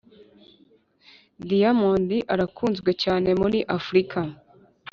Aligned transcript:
Diyamonde 1.47 2.17
arakunzwe 2.33 2.91
cyane 3.03 3.29
muri 3.41 3.59
afurika 3.77 4.19